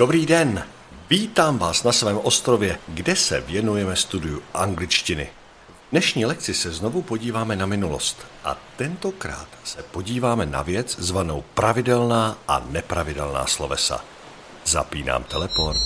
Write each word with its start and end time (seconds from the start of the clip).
Dobrý 0.00 0.26
den, 0.26 0.64
vítám 1.10 1.58
vás 1.58 1.82
na 1.82 1.92
svém 1.92 2.18
ostrově, 2.18 2.78
kde 2.88 3.16
se 3.16 3.40
věnujeme 3.40 3.96
studiu 3.96 4.42
angličtiny. 4.54 5.30
V 5.88 5.90
dnešní 5.90 6.26
lekci 6.26 6.54
se 6.54 6.70
znovu 6.72 7.02
podíváme 7.02 7.56
na 7.56 7.66
minulost 7.66 8.16
a 8.44 8.56
tentokrát 8.76 9.48
se 9.64 9.82
podíváme 9.82 10.46
na 10.46 10.62
věc 10.62 10.96
zvanou 10.98 11.44
pravidelná 11.54 12.38
a 12.48 12.62
nepravidelná 12.70 13.46
slovesa. 13.46 14.04
Zapínám 14.64 15.24
teleport. 15.24 15.76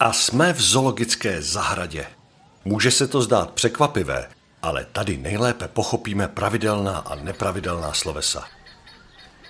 A 0.00 0.12
jsme 0.12 0.52
v 0.52 0.60
zoologické 0.60 1.42
zahradě. 1.42 2.06
Může 2.64 2.90
se 2.90 3.06
to 3.06 3.22
zdát 3.22 3.50
překvapivé, 3.50 4.28
ale 4.62 4.86
tady 4.92 5.16
nejlépe 5.16 5.68
pochopíme 5.68 6.28
pravidelná 6.28 6.98
a 6.98 7.14
nepravidelná 7.14 7.92
slovesa. 7.92 8.59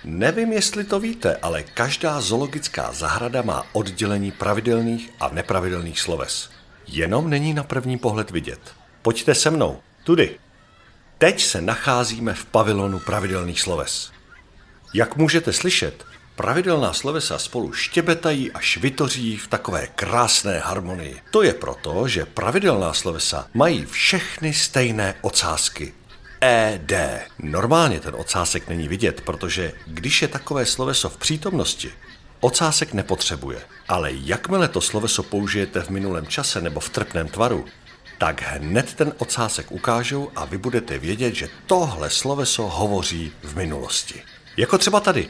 Nevím, 0.03 0.53
jestli 0.53 0.83
to 0.83 0.99
víte, 0.99 1.37
ale 1.41 1.63
každá 1.63 2.21
zoologická 2.21 2.91
zahrada 2.91 3.41
má 3.41 3.65
oddělení 3.73 4.31
pravidelných 4.31 5.09
a 5.19 5.29
nepravidelných 5.29 5.99
sloves. 5.99 6.49
Jenom 6.87 7.29
není 7.29 7.53
na 7.53 7.63
první 7.63 7.97
pohled 7.97 8.31
vidět. 8.31 8.59
Pojďte 9.01 9.35
se 9.35 9.49
mnou, 9.51 9.79
tudy. 10.03 10.39
Teď 11.17 11.43
se 11.43 11.61
nacházíme 11.61 12.33
v 12.33 12.45
pavilonu 12.45 12.99
pravidelných 12.99 13.61
sloves. 13.61 14.11
Jak 14.93 15.15
můžete 15.15 15.53
slyšet, 15.53 16.05
pravidelná 16.35 16.93
slovesa 16.93 17.37
spolu 17.37 17.73
štěbetají 17.73 18.51
a 18.51 18.59
švitoří 18.59 19.37
v 19.37 19.47
takové 19.47 19.87
krásné 19.87 20.59
harmonii. 20.59 21.21
To 21.31 21.43
je 21.43 21.53
proto, 21.53 22.07
že 22.07 22.25
pravidelná 22.25 22.93
slovesa 22.93 23.47
mají 23.53 23.85
všechny 23.85 24.53
stejné 24.53 25.15
ocásky 25.21 25.93
ED. 26.43 26.91
Normálně 27.39 27.99
ten 27.99 28.15
ocásek 28.15 28.67
není 28.67 28.87
vidět, 28.87 29.21
protože 29.21 29.73
když 29.87 30.21
je 30.21 30.27
takové 30.27 30.65
sloveso 30.65 31.09
v 31.09 31.17
přítomnosti, 31.17 31.91
ocásek 32.39 32.93
nepotřebuje. 32.93 33.61
Ale 33.87 34.09
jakmile 34.13 34.67
to 34.67 34.81
sloveso 34.81 35.23
použijete 35.23 35.81
v 35.81 35.89
minulém 35.89 36.27
čase 36.27 36.61
nebo 36.61 36.79
v 36.79 36.89
trpném 36.89 37.27
tvaru, 37.27 37.65
tak 38.17 38.41
hned 38.41 38.93
ten 38.93 39.13
ocásek 39.17 39.71
ukážou 39.71 40.31
a 40.35 40.45
vy 40.45 40.57
budete 40.57 40.97
vědět, 40.97 41.35
že 41.35 41.49
tohle 41.65 42.09
sloveso 42.09 42.63
hovoří 42.63 43.33
v 43.43 43.55
minulosti. 43.55 44.23
Jako 44.57 44.77
třeba 44.77 44.99
tady. 44.99 45.29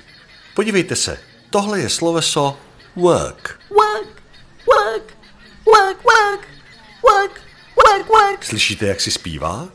Podívejte 0.53 0.95
se, 0.95 1.19
tohle 1.49 1.79
je 1.79 1.89
sloveso 1.89 2.57
work. 2.95 3.59
Work, 3.69 4.23
work, 4.67 5.17
work, 5.65 6.03
work, 6.05 6.47
work, 7.03 7.41
work, 7.75 8.09
work, 8.09 8.43
Slyšíte, 8.43 8.87
jak 8.87 9.01
si 9.01 9.11
zpívá? 9.11 9.69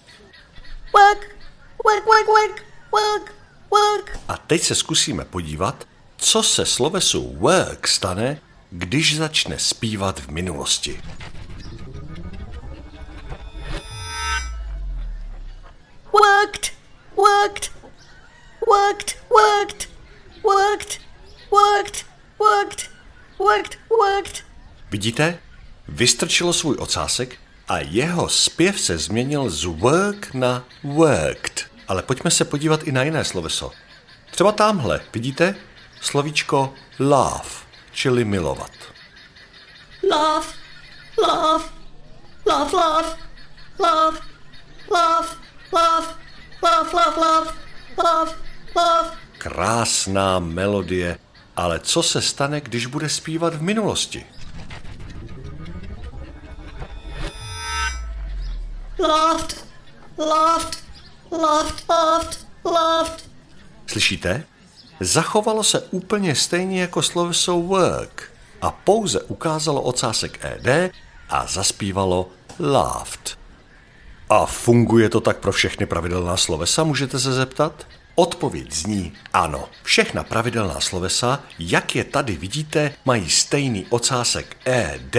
Work, 0.96 1.36
work, 1.84 2.06
work, 2.06 2.26
work, 2.28 2.64
work, 2.92 3.34
work. 3.70 4.18
A 4.28 4.36
teď 4.36 4.62
se 4.62 4.74
zkusíme 4.74 5.24
podívat, 5.24 5.86
co 6.16 6.42
se 6.42 6.66
slovesu 6.66 7.36
work 7.36 7.88
stane, 7.88 8.40
když 8.70 9.16
začne 9.16 9.58
zpívat 9.58 10.20
v 10.20 10.28
minulosti. 10.28 11.02
Worked, 16.12 16.72
worked, 17.16 17.72
worked, 18.66 19.16
worked, 19.30 19.88
worked, 20.44 21.00
worked, 21.50 22.06
worked, 22.38 22.90
worked, 23.38 23.78
worked. 23.90 24.44
Vidíte? 24.90 25.38
Vystrčilo 25.88 26.52
svůj 26.52 26.76
ocásek 26.78 27.38
a 27.68 27.78
jeho 27.78 28.28
zpěv 28.28 28.80
se 28.80 28.98
změnil 28.98 29.50
z 29.50 29.64
work 29.64 30.34
na 30.34 30.64
worked. 30.84 31.66
Ale 31.88 32.02
pojďme 32.02 32.30
se 32.30 32.44
podívat 32.44 32.82
i 32.82 32.92
na 32.92 33.02
jiné 33.02 33.24
sloveso. 33.24 33.72
Třeba 34.30 34.52
tamhle, 34.52 35.00
vidíte? 35.12 35.54
Slovíčko 36.00 36.74
love, 36.98 37.50
čili 37.92 38.24
milovat. 38.24 38.70
Laugh, 40.10 40.54
laugh, 41.22 41.72
laugh, 42.46 42.72
laugh, 42.72 43.18
laugh, 43.78 44.20
laugh, 44.90 45.38
laugh, 45.72 46.18
laugh, 46.62 46.92
laugh, 46.94 47.16
laugh, 47.16 47.56
laugh, 47.98 48.38
laugh. 48.76 49.18
Krásná 49.38 50.38
melodie, 50.38 51.18
ale 51.56 51.80
co 51.80 52.02
se 52.02 52.22
stane, 52.22 52.60
když 52.60 52.86
bude 52.86 53.08
zpívat 53.08 53.54
v 53.54 53.62
minulosti? 53.62 54.26
Laughed, 58.98 59.64
laughed, 60.18 60.78
laughed, 61.30 61.84
laughed, 61.88 62.46
laughed. 62.64 63.30
Slyšíte? 63.86 64.44
Zachovalo 65.00 65.64
se 65.64 65.80
úplně 65.80 66.34
stejně 66.34 66.80
jako 66.80 67.02
sloveso 67.02 67.60
work 67.60 68.32
a 68.62 68.70
pouze 68.70 69.20
ukázalo 69.22 69.82
ocásek 69.82 70.44
ed 70.44 70.92
a 71.28 71.46
zaspívalo 71.46 72.28
laughed. 72.60 73.38
A 74.28 74.46
funguje 74.46 75.08
to 75.08 75.20
tak 75.20 75.38
pro 75.38 75.52
všechny 75.52 75.86
pravidelná 75.86 76.36
slovesa, 76.36 76.84
můžete 76.84 77.18
se 77.18 77.32
zeptat? 77.32 77.86
Odpověď 78.14 78.72
zní 78.72 79.12
ano. 79.32 79.68
Všechna 79.82 80.24
pravidelná 80.24 80.80
slovesa, 80.80 81.40
jak 81.58 81.96
je 81.96 82.04
tady 82.04 82.36
vidíte, 82.36 82.94
mají 83.04 83.30
stejný 83.30 83.86
ocásek 83.90 84.56
ed 84.66 85.16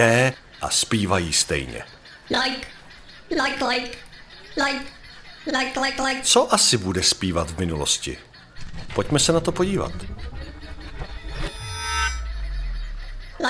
a 0.60 0.70
zpívají 0.70 1.32
stejně. 1.32 1.84
Like, 2.30 2.66
like, 3.30 3.64
like, 3.64 3.98
like, 4.56 4.86
like, 5.52 5.80
like, 5.80 6.02
like. 6.02 6.22
Co 6.22 6.54
asi 6.54 6.76
bude 6.76 7.02
zpívat 7.02 7.50
v 7.50 7.58
minulosti? 7.58 8.18
Pojďme 8.94 9.18
se 9.18 9.32
na 9.32 9.40
to 9.40 9.52
podívat. 9.52 9.92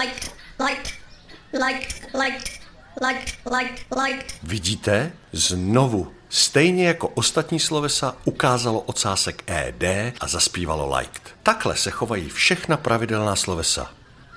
Liked, 0.01 0.33
liked, 0.67 0.93
liked, 1.53 2.15
liked, 2.15 2.61
liked, 3.07 3.39
liked, 3.51 3.87
liked. 4.05 4.35
Vidíte? 4.43 5.13
Znovu. 5.33 6.15
Stejně 6.29 6.89
jako 6.89 7.09
ostatní 7.09 7.61
slovesa 7.61 8.17
ukázalo 8.25 8.81
ocásek 8.81 9.51
ed 9.51 9.83
a 10.21 10.29
zaspívalo 10.29 10.97
liked. 10.97 11.23
Takhle 11.43 11.77
se 11.77 11.91
chovají 11.91 12.29
všechna 12.29 12.77
pravidelná 12.77 13.37
slovesa. 13.37 13.95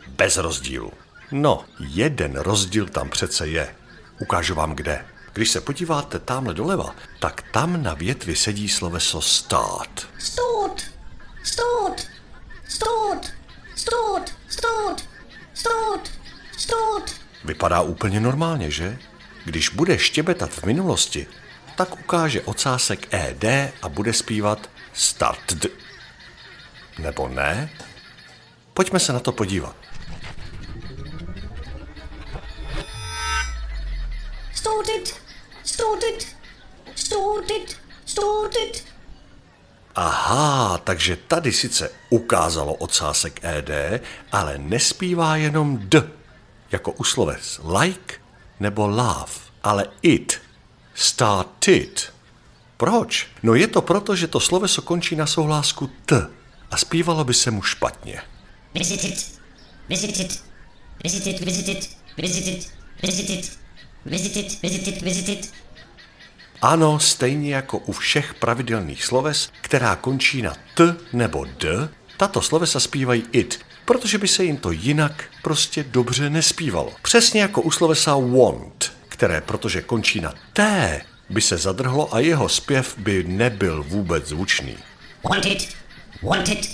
Bez 0.08 0.38
rozdílu. 0.38 0.92
No, 1.32 1.66
jeden 1.80 2.36
rozdíl 2.36 2.88
tam 2.88 3.10
přece 3.10 3.48
je. 3.48 3.76
Ukážu 4.22 4.56
vám 4.56 4.74
kde. 4.76 5.06
Když 5.34 5.50
se 5.50 5.62
podíváte 5.62 6.20
tamhle 6.20 6.54
doleva, 6.54 6.96
tak 7.20 7.42
tam 7.52 7.84
na 7.84 7.94
větvi 7.94 8.36
sedí 8.36 8.70
sloveso 8.70 9.22
start. 9.22 10.08
Stort, 10.20 10.82
stort, 11.44 12.08
stort, 12.68 13.34
stort, 13.76 14.34
stort, 14.50 15.04
stort, 15.54 16.12
stort. 16.58 17.16
Vypadá 17.44 17.82
úplně 17.82 18.20
normálně, 18.20 18.72
že? 18.72 18.98
Když 19.46 19.70
bude 19.70 20.00
štěbetat 20.00 20.50
v 20.52 20.64
minulosti, 20.64 21.28
tak 21.76 22.00
ukáže 22.00 22.42
ocásek 22.42 23.14
ed 23.14 23.74
a 23.82 23.90
bude 23.90 24.14
zpívat 24.14 24.70
started. 24.94 25.66
Nebo 27.00 27.28
ne? 27.28 27.70
Pojďme 28.74 29.00
se 29.00 29.14
na 29.14 29.20
to 29.20 29.32
podívat. 29.32 29.81
Started, 34.72 35.14
started, 35.64 36.20
started, 36.96 37.76
started. 38.06 38.84
Aha, 39.96 40.78
takže 40.84 41.16
tady 41.28 41.54
sice 41.54 41.92
ukázalo 42.10 42.74
ocásek 42.74 43.44
ed, 43.44 43.70
ale 44.32 44.58
nespívá 44.58 45.36
jenom 45.36 45.78
d, 45.78 46.04
jako 46.72 46.92
u 46.92 47.04
sloves 47.04 47.60
like 47.80 48.16
nebo 48.60 48.88
love, 48.88 49.32
ale 49.64 49.86
it, 50.02 50.42
started. 50.94 52.14
Proč? 52.78 53.28
No 53.44 53.56
je 53.56 53.68
to 53.68 53.82
proto, 53.82 54.16
že 54.16 54.28
to 54.28 54.40
sloveso 54.40 54.82
končí 54.82 55.16
na 55.16 55.28
souhlásku 55.28 55.90
t 56.06 56.28
a 56.72 56.78
zpívalo 56.78 57.24
by 57.24 57.34
se 57.34 57.52
mu 57.52 57.62
špatně. 57.62 58.22
visited, 58.74 59.18
visited, 59.90 60.32
visited, 61.04 61.40
visited, 61.46 61.88
visited, 62.18 62.72
visited, 63.04 63.61
visited, 64.06 64.62
visited, 64.62 65.02
visited. 65.02 65.50
Ano, 66.62 67.00
stejně 67.00 67.56
jako 67.56 67.78
u 67.78 67.92
všech 67.92 68.34
pravidelných 68.34 69.06
sloves, 69.06 69.50
která 69.62 69.96
končí 69.96 70.42
na 70.42 70.54
t 70.76 70.96
nebo 71.14 71.46
d, 71.46 71.90
tato 72.18 72.42
slovesa 72.42 72.80
zpívají 72.80 73.24
it, 73.32 73.60
protože 73.86 74.18
by 74.18 74.28
se 74.28 74.44
jim 74.44 74.58
to 74.58 74.72
jinak 74.72 75.24
prostě 75.42 75.84
dobře 75.84 76.30
nespívalo. 76.30 76.94
Přesně 77.02 77.42
jako 77.42 77.62
u 77.62 77.72
slovesa 77.72 78.16
want, 78.16 78.94
které 79.10 79.42
protože 79.42 79.82
končí 79.82 80.22
na 80.22 80.34
t, 80.54 81.02
by 81.30 81.42
se 81.42 81.58
zadrhlo 81.58 82.16
a 82.16 82.20
jeho 82.20 82.50
zpěv 82.50 82.98
by 82.98 83.24
nebyl 83.24 83.84
vůbec 83.84 84.28
zvučný. 84.28 84.78
Wanted, 85.30 85.68
wanted, 86.22 86.70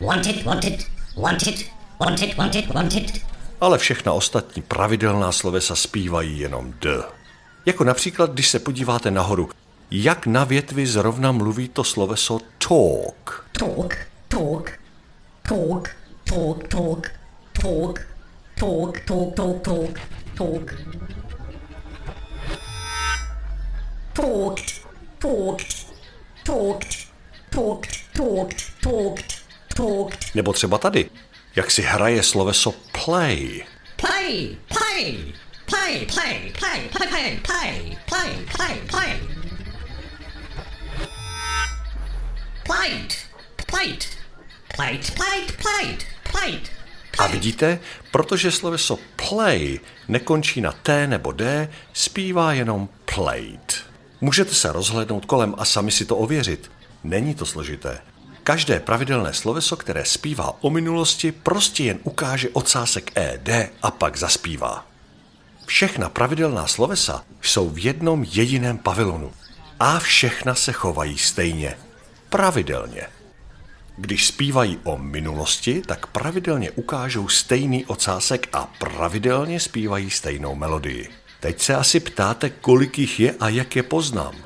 wanted, 0.00 0.44
wanted, 0.46 0.86
wanted, 1.16 1.66
wanted, 2.00 2.36
wanted, 2.36 2.74
wanted. 2.74 3.35
Ale 3.60 3.78
všechna 3.78 4.12
ostatní 4.12 4.62
pravidelná 4.62 5.32
slovesa 5.32 5.76
zpívají 5.76 6.38
jenom 6.38 6.74
d. 6.80 7.02
Jako 7.66 7.84
například, 7.84 8.30
když 8.30 8.48
se 8.48 8.58
podíváte 8.58 9.10
nahoru, 9.10 9.50
jak 9.90 10.26
na 10.26 10.44
větvi 10.44 10.86
zrovna 10.86 11.32
mluví 11.32 11.68
to 11.68 11.84
sloveso 11.84 12.40
talk. 12.68 13.46
Talk, 13.58 13.96
talk, 14.28 14.70
talk, 15.48 15.90
talk, 16.28 16.68
talk, 16.68 17.10
talk, 17.62 18.00
talk, 18.58 19.00
talk, 19.04 19.34
talk, 19.34 19.64
talk, 19.64 19.98
talk. 20.36 20.74
Talked, 24.12 24.86
talked, 25.18 25.86
talked, 26.44 27.08
talked, 27.50 27.96
talked, 28.14 28.62
talked, 28.82 29.32
talked. 29.76 30.34
Nebo 30.34 30.52
třeba 30.52 30.78
tady, 30.78 31.10
jak 31.56 31.70
si 31.70 31.82
hraje 31.82 32.22
sloveso 32.22 32.74
play. 33.06 33.64
Play, 33.96 34.58
play, 34.68 35.32
play, 35.66 36.06
play, 36.06 36.50
play, 36.58 36.88
play, 36.90 37.08
play, 37.08 37.38
play, 37.42 37.98
play, 38.06 38.30
play, 38.56 38.76
play. 38.88 39.12
Plate, 42.64 43.16
plate, 43.70 44.06
plate, 44.74 45.12
plate, 45.14 45.52
plate, 45.62 46.06
plate. 46.32 46.70
A 47.18 47.26
vidíte, 47.26 47.78
protože 48.10 48.50
sloveso 48.50 48.98
play 49.28 49.80
nekončí 50.08 50.60
na 50.60 50.72
T 50.72 51.06
nebo 51.06 51.32
D, 51.32 51.68
zpívá 51.92 52.52
jenom 52.52 52.88
played. 53.14 53.84
Můžete 54.20 54.54
se 54.54 54.72
rozhlédnout 54.72 55.26
kolem 55.26 55.54
a 55.58 55.64
sami 55.64 55.90
si 55.90 56.04
to 56.04 56.16
ověřit. 56.16 56.70
Není 57.04 57.34
to 57.34 57.46
složité. 57.46 57.98
Každé 58.46 58.80
pravidelné 58.80 59.34
sloveso, 59.34 59.76
které 59.76 60.04
zpívá 60.04 60.54
o 60.60 60.70
minulosti, 60.70 61.32
prostě 61.32 61.84
jen 61.84 61.98
ukáže 62.02 62.48
ocásek 62.48 63.12
ED 63.14 63.48
a 63.82 63.90
pak 63.90 64.16
zaspívá. 64.16 64.86
Všechna 65.66 66.08
pravidelná 66.08 66.66
slovesa 66.66 67.24
jsou 67.42 67.70
v 67.70 67.84
jednom 67.84 68.24
jediném 68.24 68.78
pavilonu 68.78 69.32
a 69.80 69.98
všechna 69.98 70.54
se 70.54 70.72
chovají 70.72 71.18
stejně. 71.18 71.78
Pravidelně. 72.28 73.06
Když 73.96 74.26
zpívají 74.26 74.78
o 74.84 74.98
minulosti, 74.98 75.82
tak 75.86 76.06
pravidelně 76.06 76.70
ukážou 76.70 77.28
stejný 77.28 77.86
ocásek 77.86 78.48
a 78.52 78.66
pravidelně 78.78 79.60
zpívají 79.60 80.10
stejnou 80.10 80.54
melodii. 80.54 81.08
Teď 81.40 81.62
se 81.62 81.74
asi 81.74 82.00
ptáte, 82.00 82.50
kolik 82.50 82.98
jich 82.98 83.20
je 83.20 83.34
a 83.40 83.48
jak 83.48 83.76
je 83.76 83.82
poznám. 83.82 84.45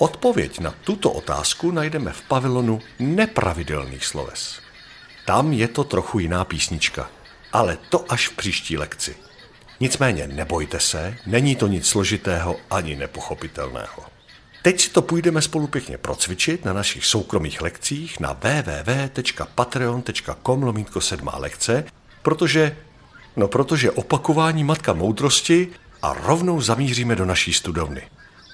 Odpověď 0.00 0.60
na 0.60 0.74
tuto 0.84 1.10
otázku 1.10 1.70
najdeme 1.70 2.12
v 2.12 2.22
pavilonu 2.22 2.80
nepravidelných 2.98 4.06
sloves. 4.06 4.60
Tam 5.26 5.52
je 5.52 5.68
to 5.68 5.84
trochu 5.84 6.18
jiná 6.18 6.44
písnička, 6.44 7.10
ale 7.52 7.78
to 7.88 8.12
až 8.12 8.28
v 8.28 8.36
příští 8.36 8.78
lekci. 8.78 9.16
Nicméně 9.80 10.26
nebojte 10.26 10.80
se, 10.80 11.16
není 11.26 11.56
to 11.56 11.66
nic 11.66 11.88
složitého 11.88 12.56
ani 12.70 12.96
nepochopitelného. 12.96 14.02
Teď 14.62 14.80
si 14.80 14.90
to 14.90 15.02
půjdeme 15.02 15.42
spolu 15.42 15.66
pěkně 15.66 15.98
procvičit 15.98 16.64
na 16.64 16.72
našich 16.72 17.06
soukromých 17.06 17.60
lekcích 17.60 18.20
na 18.20 18.32
www.patreon.com 18.32 20.62
lomítko 20.62 21.00
sedmá 21.00 21.32
lekce, 21.36 21.84
protože, 22.22 22.76
no 23.36 23.48
protože 23.48 23.90
opakování 23.90 24.64
matka 24.64 24.92
moudrosti 24.92 25.68
a 26.02 26.14
rovnou 26.14 26.60
zamíříme 26.60 27.16
do 27.16 27.24
naší 27.24 27.52
studovny. 27.52 28.02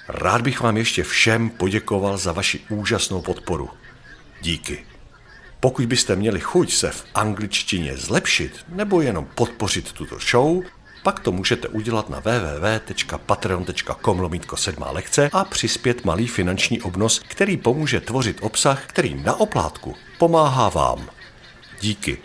Rád 0.09 0.41
bych 0.41 0.61
vám 0.61 0.77
ještě 0.77 1.03
všem 1.03 1.51
poděkoval 1.51 2.19
za 2.19 2.33
vaši 2.33 2.61
úžasnou 2.69 3.23
podporu. 3.23 3.71
Díky. 4.41 4.87
Pokud 5.61 5.87
byste 5.87 6.17
měli 6.17 6.41
chuť 6.41 6.73
se 6.73 6.91
v 6.91 7.05
angličtině 7.15 7.97
zlepšit 7.97 8.65
nebo 8.69 9.01
jenom 9.01 9.27
podpořit 9.35 9.93
tuto 9.93 10.19
show, 10.31 10.63
pak 11.03 11.21
to 11.21 11.33
můžete 11.33 11.69
udělat 11.69 12.11
na 12.11 12.21
www.patreon.com 12.21 14.21
lomítko 14.21 14.57
sedmá 14.57 14.91
lekce 14.91 15.31
a 15.33 15.45
přispět 15.45 16.05
malý 16.05 16.27
finanční 16.27 16.83
obnos, 16.83 17.23
který 17.29 17.57
pomůže 17.57 18.01
tvořit 18.01 18.39
obsah, 18.41 18.87
který 18.87 19.15
na 19.15 19.41
oplátku 19.41 19.95
pomáhá 20.19 20.69
vám. 20.69 21.09
Díky. 21.81 22.19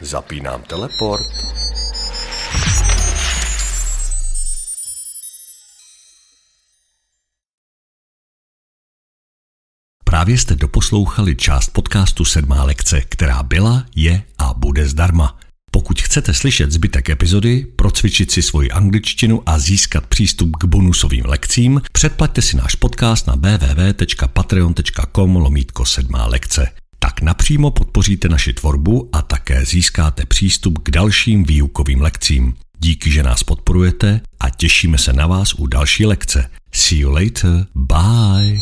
Zapínám 0.00 0.62
teleport. 0.62 1.22
Právě 10.26 10.38
jste 10.38 10.54
doposlouchali 10.54 11.36
část 11.36 11.70
podcastu 11.70 12.24
Sedmá 12.24 12.64
lekce, 12.64 13.00
která 13.00 13.42
byla, 13.42 13.84
je 13.96 14.22
a 14.38 14.54
bude 14.54 14.88
zdarma. 14.88 15.38
Pokud 15.70 16.02
chcete 16.02 16.34
slyšet 16.34 16.72
zbytek 16.72 17.10
epizody, 17.10 17.66
procvičit 17.76 18.30
si 18.30 18.42
svoji 18.42 18.70
angličtinu 18.70 19.42
a 19.46 19.58
získat 19.58 20.06
přístup 20.06 20.56
k 20.56 20.64
bonusovým 20.64 21.24
lekcím, 21.26 21.82
předplaťte 21.92 22.42
si 22.42 22.56
náš 22.56 22.74
podcast 22.74 23.26
na 23.26 23.34
www.patreon.com 23.34 25.36
lomítko 25.36 25.84
sedmá 25.84 26.26
lekce. 26.26 26.68
Tak 26.98 27.20
napřímo 27.20 27.70
podpoříte 27.70 28.28
naši 28.28 28.52
tvorbu 28.52 29.10
a 29.12 29.22
také 29.22 29.64
získáte 29.64 30.26
přístup 30.26 30.78
k 30.78 30.90
dalším 30.90 31.44
výukovým 31.44 32.00
lekcím. 32.00 32.54
Díky, 32.78 33.10
že 33.10 33.22
nás 33.22 33.42
podporujete 33.42 34.20
a 34.40 34.50
těšíme 34.50 34.98
se 34.98 35.12
na 35.12 35.26
vás 35.26 35.54
u 35.54 35.66
další 35.66 36.06
lekce. 36.06 36.50
See 36.72 36.98
you 36.98 37.10
later. 37.10 37.66
Bye. 37.74 38.58